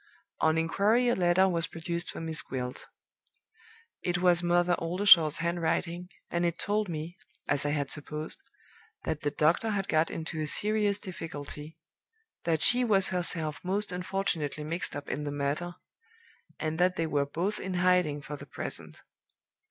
[0.39, 2.87] "On inquiry a letter was produced for 'Miss Gwilt.'
[4.01, 8.41] It was in Mother Oldershaw's handwriting, and it told me (as I had supposed)
[9.03, 11.77] that the doctor had got into a serious difficulty
[12.45, 15.75] that she was herself most unfortunately mixed up in the matter,
[16.59, 19.03] and that they were both in hiding for the present.